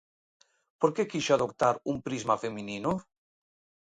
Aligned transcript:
Por 0.79 0.89
que 0.95 1.05
quixo 1.11 1.31
adoptar 1.35 1.75
un 1.93 1.97
prisma 2.07 2.41
feminino? 2.45 2.91